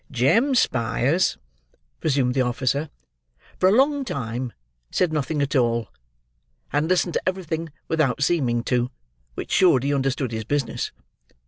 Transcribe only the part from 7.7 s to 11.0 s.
without seeming to, which showed he understood his business.